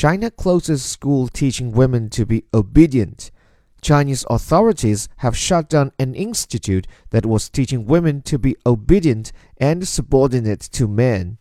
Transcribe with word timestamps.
China 0.00 0.30
closes 0.30 0.82
school 0.82 1.28
teaching 1.28 1.72
women 1.72 2.08
to 2.08 2.24
be 2.24 2.42
obedient. 2.54 3.30
Chinese 3.82 4.24
authorities 4.30 5.10
have 5.18 5.36
shut 5.36 5.68
down 5.68 5.92
an 5.98 6.14
institute 6.14 6.86
that 7.10 7.26
was 7.26 7.50
teaching 7.50 7.84
women 7.84 8.22
to 8.22 8.38
be 8.38 8.56
obedient 8.64 9.30
and 9.58 9.86
subordinate 9.86 10.60
to 10.60 10.88
men. 10.88 11.36